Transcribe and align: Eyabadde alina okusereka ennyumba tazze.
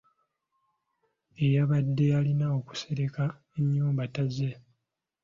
Eyabadde 1.43 2.05
alina 2.17 2.45
okusereka 2.59 3.25
ennyumba 3.57 4.03
tazze. 4.13 4.51